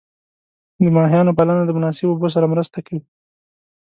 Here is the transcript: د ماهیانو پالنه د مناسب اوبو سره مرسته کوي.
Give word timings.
د 0.83 0.83
ماهیانو 0.95 1.35
پالنه 1.37 1.63
د 1.65 1.71
مناسب 1.77 2.07
اوبو 2.09 2.27
سره 2.35 2.45
مرسته 2.53 2.77
کوي. 2.85 3.01